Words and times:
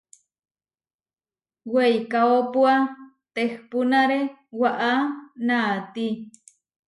Weikaópua 1.73 2.73
tehpúnare 3.35 4.19
waʼá 4.61 4.91
naati. 5.47 6.05